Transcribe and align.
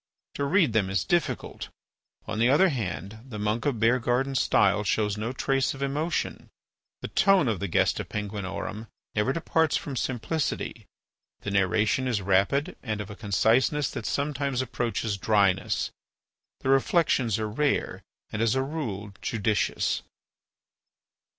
To 0.33 0.45
read 0.45 0.73
them 0.73 0.89
is 0.89 1.03
difficult. 1.05 1.69
On 2.25 2.39
the 2.39 2.49
other 2.49 2.69
hand, 2.69 3.19
the 3.23 3.37
monk 3.37 3.67
of 3.67 3.79
Beargarden's 3.79 4.41
style 4.41 4.83
shows 4.83 5.15
no 5.15 5.31
trace 5.31 5.75
of 5.75 5.83
emotion. 5.83 6.49
The 7.01 7.07
tone 7.09 7.47
of 7.47 7.59
the 7.59 7.67
"Gesta 7.67 8.03
Penguinorum" 8.03 8.87
never 9.13 9.31
departs 9.31 9.77
from 9.77 9.95
simplicity. 9.95 10.87
The 11.41 11.51
narration 11.51 12.07
is 12.07 12.19
rapid 12.19 12.77
and 12.81 12.99
of 12.99 13.11
a 13.11 13.15
conciseness 13.15 13.91
that 13.91 14.07
sometimes 14.07 14.63
approaches 14.63 15.17
dryness. 15.17 15.91
The 16.61 16.69
reflections 16.69 17.37
are 17.37 17.47
rare 17.47 18.01
and, 18.31 18.41
as 18.41 18.55
a 18.55 18.63
rule, 18.63 19.13
judicious. 19.21 20.01